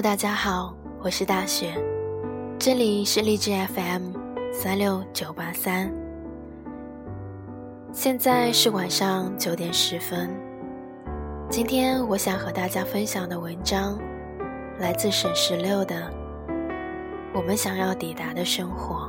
[0.00, 0.72] 大家好，
[1.02, 1.74] 我是大雪，
[2.56, 4.12] 这里是荔枝 FM
[4.52, 5.92] 三六九八三。
[7.92, 10.30] 现在是晚上九点十分。
[11.50, 13.98] 今天我想和大家分享的文章，
[14.78, 15.96] 来自沈十六的
[17.34, 19.06] 《我们想要抵达的生活》。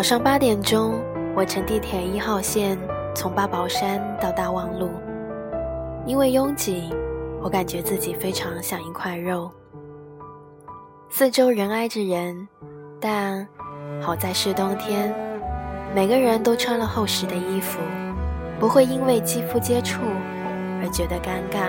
[0.00, 0.98] 早上八点钟，
[1.36, 2.78] 我乘地铁一号线
[3.14, 4.88] 从八宝山到大望路。
[6.06, 6.88] 因为拥挤，
[7.42, 9.50] 我感觉自己非常像一块肉。
[11.10, 12.48] 四周人挨着人，
[12.98, 13.46] 但
[14.00, 15.14] 好在是冬天，
[15.94, 17.78] 每个人都穿了厚实的衣服，
[18.58, 20.00] 不会因为肌肤接触
[20.80, 21.68] 而觉得尴尬。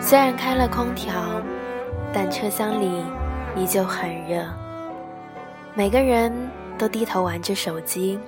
[0.00, 1.12] 虽然开了空调，
[2.12, 3.02] 但车厢里
[3.56, 4.44] 依旧很热。
[5.74, 6.32] 每个人。
[6.76, 8.18] 都低头玩着手机，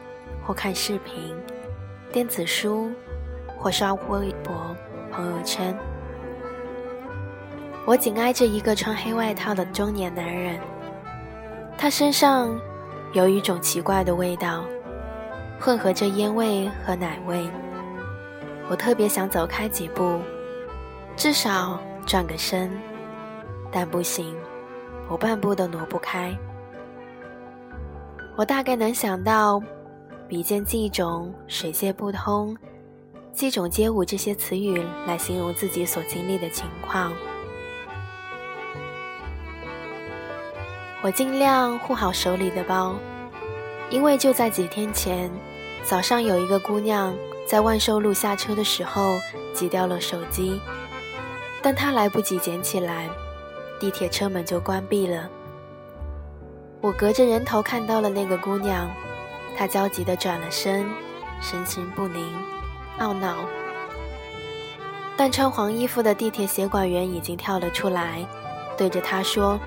[0.44, 1.34] 或看视频、
[2.12, 2.90] 电子书，
[3.58, 4.74] 或刷微博、
[5.10, 5.76] 朋友圈。
[7.84, 10.58] 我紧挨着一个穿黑外套的中年男人，
[11.78, 12.58] 他身上
[13.12, 14.64] 有一种奇怪的味道，
[15.60, 17.48] 混合着烟味和奶味。
[18.68, 20.20] 我特别想走开几步，
[21.16, 22.70] 至少转个身，
[23.70, 24.36] 但不行，
[25.08, 26.36] 我半步都挪不开。
[28.36, 29.62] 我大概能想到，
[30.28, 32.54] 比肩冀踵、水泄不通、
[33.32, 37.10] 冀踵街舞这些词语来形容自己所经历的情况。
[41.02, 42.94] 我尽量护好手里的包，
[43.88, 45.30] 因为就在几天前，
[45.82, 49.14] 早上有一个姑娘在万寿路下车的时候
[49.54, 50.60] 挤掉了手机，
[51.62, 53.08] 但她来不及捡起来，
[53.80, 55.30] 地铁车门就关闭了。
[56.80, 58.88] 我隔着人头看到了那个姑娘，
[59.56, 60.86] 她焦急地转了身，
[61.40, 62.32] 神情不宁，
[62.98, 63.34] 懊恼。
[65.16, 68.24] 但穿黄衣服的地铁协管员已经跳了出来，
[68.76, 69.58] 对着她说：“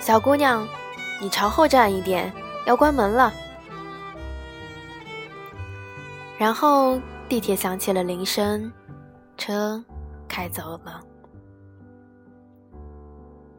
[0.00, 0.66] 小姑娘，
[1.20, 2.32] 你朝后站一点，
[2.64, 3.32] 要关门了。”
[6.38, 6.98] 然后
[7.28, 8.72] 地铁响起了铃声，
[9.36, 9.84] 车
[10.26, 11.00] 开走了。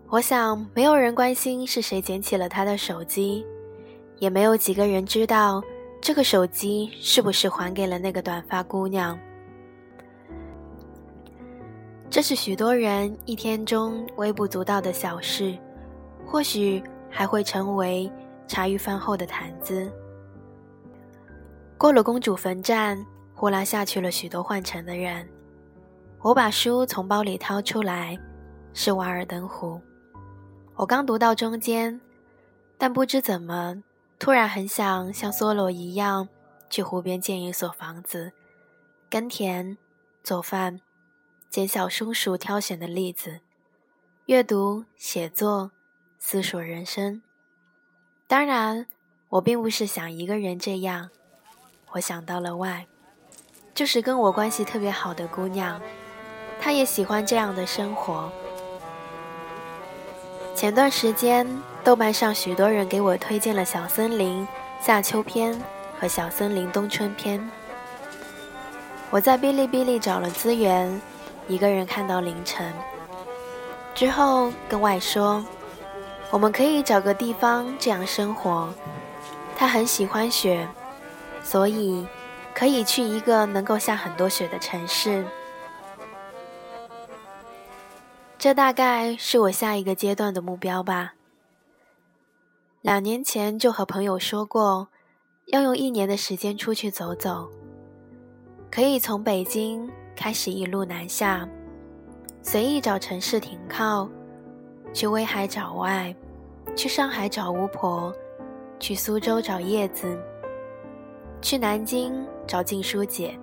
[0.10, 3.46] 我想，没有人关心是谁捡起了他的手机，
[4.20, 5.62] 也没有几个人知道
[6.02, 9.20] 这个手机是不是还给了那个短发姑娘。
[12.10, 15.54] 这是许多人一天中微不足道的小事，
[16.26, 18.10] 或许还会成为
[18.48, 19.92] 茶余饭后的谈资。
[21.78, 22.98] 过了公主坟站，
[23.34, 25.28] 呼啦下去了许多换乘的人。
[26.22, 28.18] 我把书从包里掏出来，
[28.74, 29.74] 是《瓦尔登湖》。
[30.78, 32.00] 我刚读到中间，
[32.78, 33.82] 但不知怎么，
[34.20, 36.30] 突然很想像梭罗一样，
[36.70, 38.32] 去湖边建一所房子，
[39.10, 39.76] 耕田、
[40.24, 40.80] 做饭、
[41.50, 43.40] 捡小松鼠挑选的栗子，
[44.28, 45.72] 阅读、写作、
[46.20, 47.24] 思索人生。
[48.28, 48.86] 当然，
[49.30, 51.10] 我并不是想一个人这样，
[51.94, 52.86] 我想到了外，
[53.74, 55.82] 就是跟我关系特别好的姑娘，
[56.62, 58.32] 她也喜欢这样的生活。
[60.58, 61.48] 前段时间，
[61.84, 64.42] 豆瓣上许多人给我推荐了《小森林》
[64.84, 65.54] 夏秋篇
[66.00, 67.40] 和《小森林冬春篇》。
[69.12, 71.00] 我在哔哩哔哩找了资源，
[71.48, 72.74] 一个人看到凌晨。
[73.94, 75.46] 之后跟外说，
[76.32, 78.68] 我们可以找个地方这样生活。
[79.56, 80.68] 他很喜欢雪，
[81.44, 82.04] 所以
[82.56, 85.24] 可以去一个能够下很多雪的城市。
[88.48, 91.16] 这大概是我下一个阶段的目标吧。
[92.80, 94.88] 两年前就和朋友说过，
[95.48, 97.52] 要用一年的时间出去走走，
[98.72, 101.46] 可以从北京开始一路南下，
[102.42, 104.10] 随意找城市停靠，
[104.94, 106.16] 去威海找外，
[106.74, 108.16] 去上海找巫婆，
[108.80, 110.18] 去苏州找叶子，
[111.42, 113.38] 去南京找静书姐，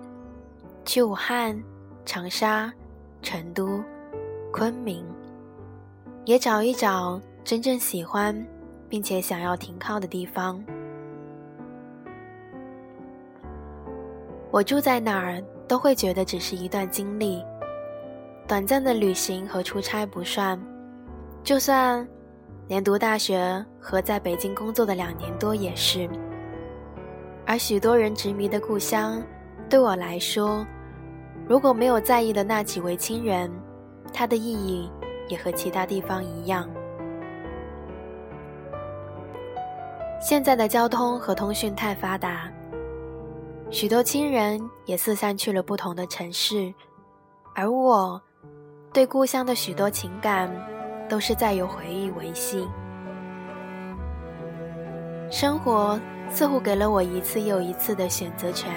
[0.83, 1.63] 去武汉、
[2.05, 2.73] 长沙、
[3.21, 3.83] 成都。
[4.57, 5.05] 昆明，
[6.23, 8.33] 也找一找真正喜欢
[8.87, 10.63] 并且想要停靠的地方。
[14.51, 17.43] 我住在哪儿都会觉得只是一段经历，
[18.47, 20.57] 短暂的旅行和出差不算。
[21.43, 22.07] 就算
[22.69, 26.09] 连读大学和在北京工作的两年多也是。
[27.45, 29.21] 而许多人执迷的故乡，
[29.69, 30.65] 对我来说，
[31.45, 33.51] 如果没有在意的那几位亲人。
[34.17, 34.89] 它的意义
[35.27, 36.69] 也和其他地方一样。
[40.21, 42.49] 现在的交通和通讯太发达，
[43.69, 46.73] 许多亲人也四散去了不同的城市，
[47.53, 48.19] 而我
[48.93, 50.49] 对故乡的许多情感
[51.09, 52.65] 都是在由回忆维系。
[55.29, 58.71] 生活似乎给了我一次又一次的选择权，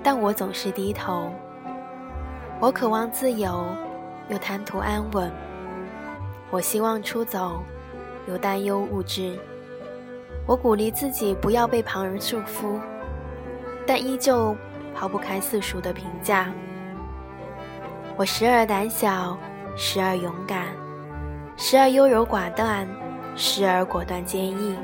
[0.00, 1.28] 但我总是低头。
[2.60, 3.66] 我渴望自由，
[4.28, 5.30] 又贪图安稳；
[6.50, 7.62] 我希望出走，
[8.26, 9.38] 又担忧物质。
[10.46, 12.80] 我鼓励自己不要被旁人束缚，
[13.86, 14.56] 但依旧
[14.94, 16.52] 抛不开世俗的评价。
[18.16, 19.38] 我时而胆小，
[19.76, 20.66] 时而勇敢，
[21.56, 22.86] 时而优柔寡断，
[23.36, 24.76] 时而果断坚毅。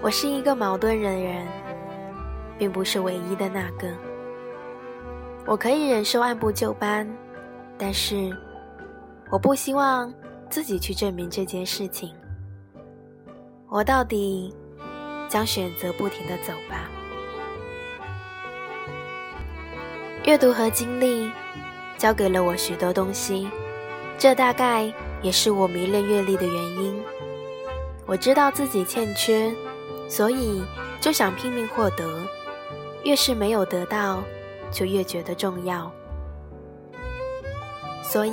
[0.00, 1.46] 我是一个矛盾的人，
[2.58, 3.88] 并不是唯一的那个。
[5.44, 7.06] 我可以忍受按部就班，
[7.76, 8.34] 但是
[9.30, 10.12] 我不希望
[10.48, 12.14] 自己去证明这件事情。
[13.68, 14.54] 我到底
[15.28, 16.88] 将选择不停的走吧。
[20.24, 21.30] 阅读和经历
[21.98, 23.48] 教给了我许多东西，
[24.16, 24.92] 这大概
[25.22, 27.02] 也是我迷恋阅历的原因。
[28.06, 29.52] 我知道自己欠缺，
[30.08, 30.62] 所以
[31.00, 32.22] 就想拼命获得。
[33.04, 34.22] 越是没有得到。
[34.72, 35.92] 就越觉得重要，
[38.02, 38.32] 所以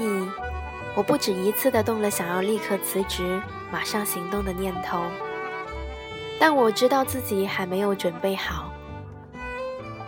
[0.95, 3.41] 我不止一次的动了想要立刻辞职、
[3.71, 5.03] 马上行动的念头。
[6.39, 8.71] 但我知道自己还没有准备好。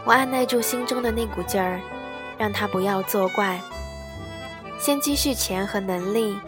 [0.06, 1.80] 我按耐住心中的那股劲儿，
[2.38, 3.60] 让他不要作怪，
[4.80, 6.40] 先积蓄钱和能力，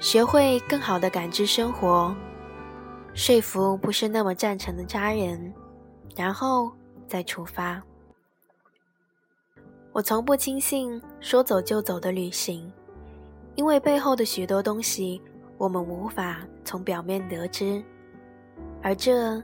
[0.00, 2.14] 学会更好的感知生活，
[3.14, 5.52] 说服不是那么赞成的家人，
[6.16, 6.72] 然后
[7.06, 7.80] 再出发。
[9.92, 12.72] 我从不轻信说走就走的旅行，
[13.56, 15.20] 因为背后的许多东西
[15.58, 17.82] 我们无法从表面得知，
[18.82, 19.42] 而这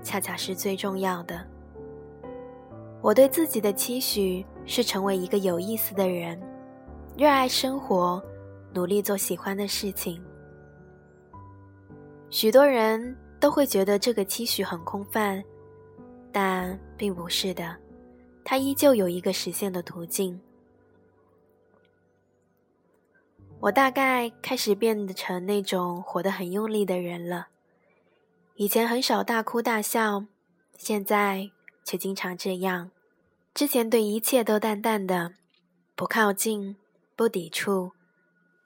[0.00, 1.44] 恰恰是最重要的。
[3.00, 6.40] 我对自己的期许是成为一个有意思的人，
[7.16, 8.22] 热爱生活，
[8.72, 10.22] 努力做喜欢的事情。
[12.30, 15.42] 许多人都会觉得这个期许很空泛，
[16.30, 17.76] 但并不是的。
[18.50, 20.40] 它依旧有一个实现的途径。
[23.60, 27.48] 我大概开始变得成那种活得很用力的人了。
[28.54, 30.24] 以前很少大哭大笑，
[30.78, 31.50] 现在
[31.84, 32.90] 却经常这样。
[33.52, 35.34] 之前对一切都淡淡的，
[35.94, 36.76] 不靠近，
[37.14, 37.92] 不抵触，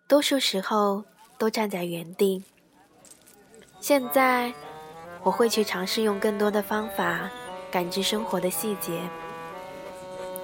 [0.07, 1.03] 多数时候
[1.37, 2.45] 都站在原地。
[3.81, 4.55] 现在
[5.25, 7.29] 我会去尝试用更多的方法
[7.69, 9.03] 感知生活的细节。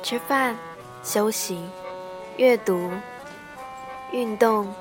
[0.02, 0.56] 吃饭、
[1.02, 1.62] 休息、
[2.36, 2.90] 阅读、
[4.12, 4.72] 运动，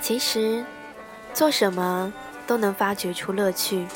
[0.00, 0.64] 其实
[1.32, 2.12] 做什么
[2.46, 3.86] 都能发掘出乐趣。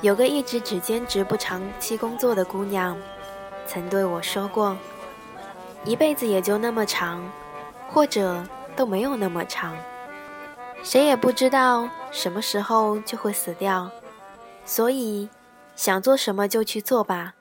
[0.00, 2.96] 有个一直只兼职不长期工作的姑娘，
[3.66, 4.76] 曾对我说过
[5.84, 7.22] ：“一辈子也就那么长，
[7.88, 9.74] 或者都没有那么长，
[10.82, 13.88] 谁也不知道什么时候就会死掉，
[14.64, 15.28] 所以
[15.76, 17.34] 想做什么就去做吧。”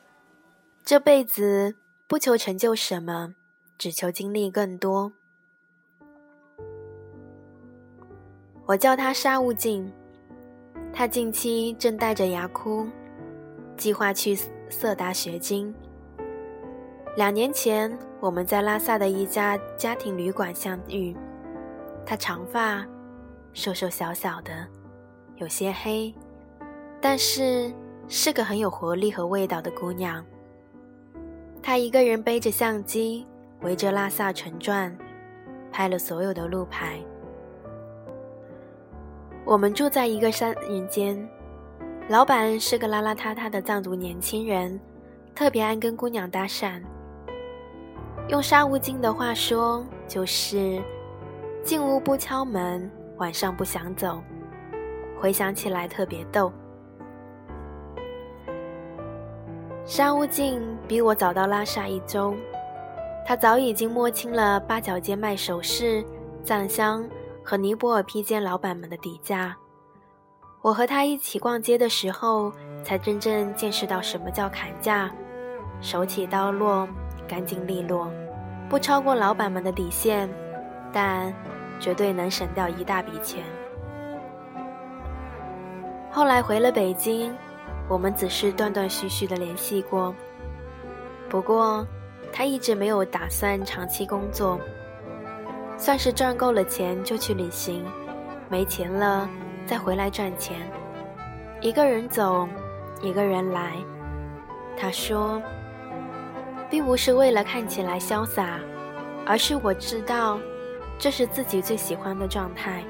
[0.83, 1.75] 这辈子
[2.07, 3.35] 不求成就什么，
[3.77, 5.13] 只求经历更多。
[8.65, 9.91] 我叫他沙悟净，
[10.91, 12.87] 他近期正带着牙箍，
[13.77, 14.35] 计划去
[14.69, 15.73] 色达学经。
[17.15, 21.15] 两年前，我们在拉萨的一家家庭旅馆相遇。
[22.05, 22.85] 他长发，
[23.53, 24.67] 瘦瘦小小的，
[25.35, 26.13] 有些黑，
[26.99, 27.71] 但是
[28.07, 30.25] 是个很有活力和味道的姑娘。
[31.63, 33.25] 他一个人背着相机，
[33.61, 34.95] 围着拉萨城转，
[35.71, 36.99] 拍了所有的路牌。
[39.45, 41.29] 我们住在一个三人间，
[42.09, 44.79] 老板是个邋邋遢遢的藏族年轻人，
[45.35, 46.81] 特别爱跟姑娘搭讪。
[48.27, 50.81] 用沙悟净的话说，就是
[51.63, 54.21] 进屋不敲门，晚上不想走。
[55.19, 56.51] 回想起来特别逗。
[59.83, 62.35] 沙悟净比我早到拉萨一周，
[63.25, 66.05] 他早已经摸清了八角街卖首饰、
[66.43, 67.03] 藏香
[67.43, 69.55] 和尼泊尔披肩老板们的底价。
[70.61, 75.11] 我和他一起逛街的时候，才真正见识到什么叫砍价，
[75.81, 76.87] 手起刀落，
[77.27, 78.07] 干净利落，
[78.69, 80.29] 不超过老板们的底线，
[80.93, 81.33] 但
[81.79, 83.43] 绝对能省掉一大笔钱。
[86.11, 87.35] 后来回了北京。
[87.91, 90.15] 我们只是断断续续的联系过，
[91.27, 91.85] 不过
[92.31, 94.57] 他一直没有打算长期工作，
[95.77, 97.83] 算是赚够了钱就去旅行，
[98.47, 99.29] 没钱了
[99.65, 100.55] 再回来赚钱，
[101.59, 102.47] 一个人走，
[103.01, 103.73] 一个人来。
[104.77, 105.41] 他说，
[106.69, 108.57] 并不是为了看起来潇洒，
[109.25, 110.39] 而是我知道，
[110.97, 112.85] 这是自己最喜欢的状态。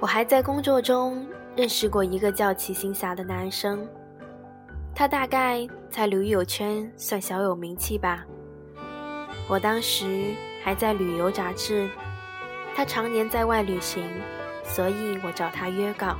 [0.00, 1.26] 我还在工作中
[1.58, 3.84] 认识过一个叫齐星霞的男生，
[4.94, 8.24] 他大概在旅游圈算小有名气吧。
[9.48, 10.26] 我当时
[10.62, 11.90] 还在旅游杂志，
[12.76, 14.08] 他常年在外旅行，
[14.62, 16.14] 所以我找他约稿。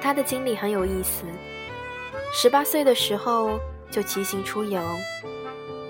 [0.00, 1.24] 他的经历很有意思，
[2.32, 3.56] 十八岁的时候
[3.88, 4.82] 就骑行出游，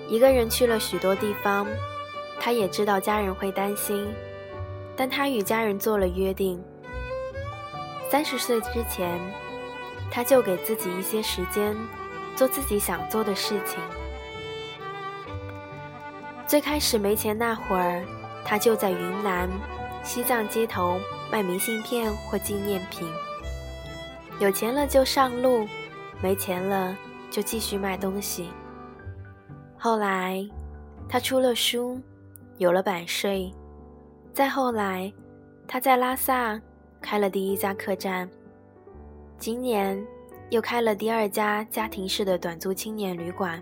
[0.07, 1.65] 一个人去了许多地方，
[2.39, 4.07] 他也知道家人会担心。
[4.95, 6.63] 但他与家人做了约定，
[8.09, 9.19] 三十岁之前，
[10.09, 11.75] 他就给自己一些时间，
[12.35, 13.79] 做自己想做的事情。
[16.47, 18.03] 最开始没钱那会儿，
[18.43, 19.47] 他就在云南、
[20.03, 20.99] 西藏街头
[21.31, 23.07] 卖明信片或纪念品。
[24.39, 25.67] 有钱了就上路，
[26.19, 26.97] 没钱了
[27.29, 28.49] 就继续卖东西。
[29.77, 30.43] 后来，
[31.07, 32.01] 他出了书，
[32.57, 33.53] 有了版税。
[34.33, 35.13] 再后来，
[35.67, 36.59] 他在拉萨
[37.01, 38.29] 开了第一家客栈。
[39.37, 40.05] 今年
[40.49, 43.61] 又开了第二家家庭式的短租青年旅馆。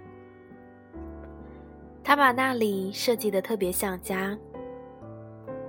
[2.04, 4.38] 他把那里设计的特别像家。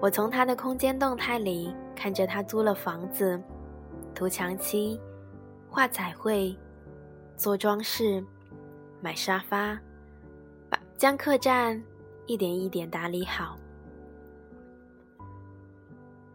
[0.00, 3.40] 我从他的空间动态里看着他租了房子，
[4.14, 4.98] 涂墙漆、
[5.68, 6.56] 画彩绘、
[7.36, 8.24] 做装饰、
[9.00, 9.76] 买沙发，
[10.70, 11.82] 把将客栈
[12.26, 13.58] 一点一点打理好。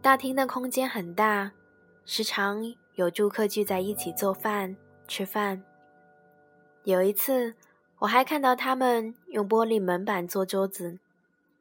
[0.04, 1.50] 大厅的空间很大，
[2.04, 4.76] 时常有住客聚在一起做饭、
[5.08, 5.64] 吃饭。
[6.82, 7.54] 有一次，
[8.00, 10.98] 我还看到他们用玻璃门板做桌子，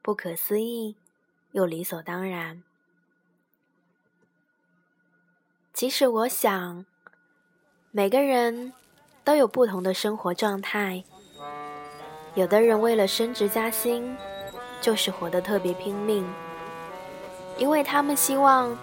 [0.01, 0.97] 不可思议
[1.53, 2.62] 又理所当然。
[5.73, 6.85] 其实，我想，
[7.91, 8.73] 每个人
[9.23, 11.01] 都有不同的生活状态。
[12.35, 14.17] 有的人为了升职加薪，
[14.81, 16.27] 就是活得特别拼命。
[17.57, 18.75] 因为他们希望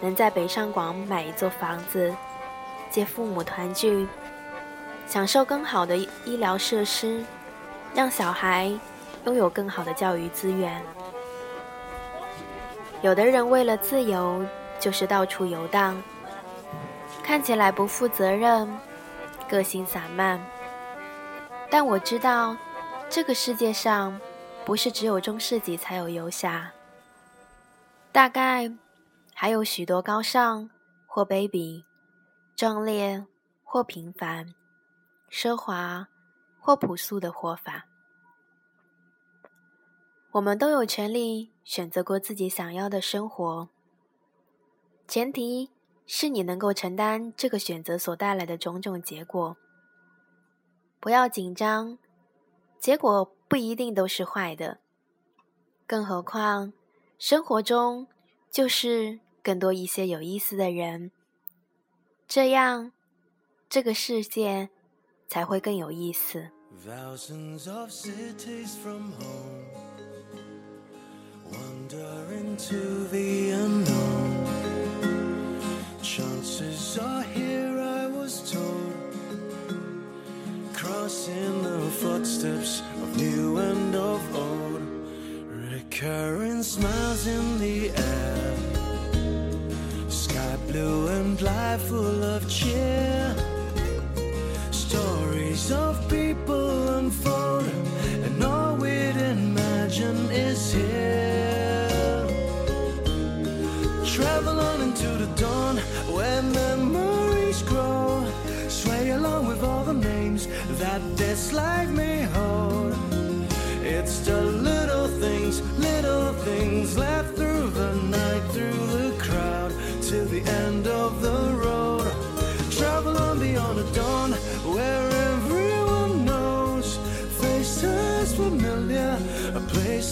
[0.00, 2.14] 能在北上广买一座房子，
[2.90, 4.06] 接父母团聚，
[5.06, 7.24] 享受更好的医疗设施，
[7.94, 8.72] 让小孩
[9.26, 10.82] 拥有更好的教育资源。
[13.02, 14.42] 有的人为了自由，
[14.80, 16.02] 就是到处游荡，
[17.22, 18.66] 看起来不负责任，
[19.48, 20.40] 个性散漫。
[21.70, 22.56] 但我知道，
[23.10, 24.18] 这个世界上
[24.64, 26.70] 不是只有中世纪才有游侠。
[28.14, 28.72] 大概
[29.34, 30.70] 还有许多高尚
[31.04, 31.82] 或卑鄙、
[32.54, 33.26] 壮烈
[33.64, 34.54] 或平凡、
[35.28, 36.06] 奢华
[36.60, 37.88] 或朴素的活法。
[40.30, 43.68] 我们都有权利选择过自己想要的生活，
[45.08, 45.72] 前提
[46.06, 49.56] 是你能够承担这个选择所带来的种种结果。
[51.00, 51.98] 不要紧张，
[52.78, 54.78] 结果不一定都是坏的，
[55.84, 56.72] 更何况。
[57.26, 58.06] 生活中
[58.50, 61.10] 就是更多一些有意思的人，
[62.28, 62.92] 这样
[63.66, 64.68] 这个世界
[65.26, 66.50] 才会更有意思。
[85.94, 88.56] Current smiles in the air,
[90.08, 93.13] sky blue and life full of cheer.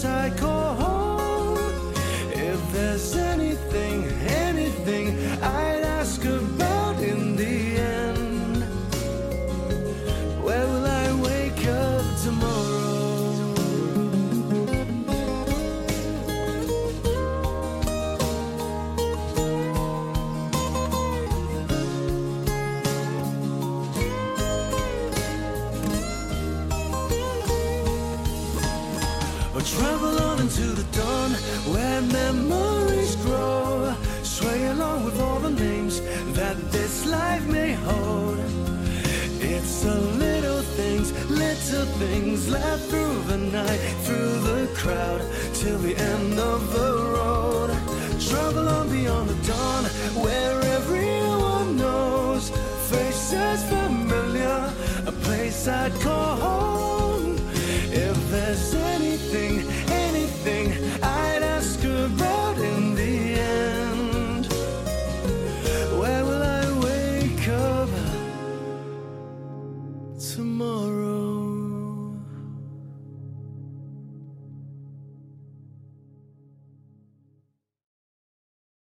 [0.05, 0.52] I call
[45.63, 47.69] till the end of the road.
[48.19, 49.85] Travel on beyond the dawn,
[50.25, 52.49] where everyone knows
[52.91, 54.73] faces familiar,
[55.07, 56.32] a place I'd call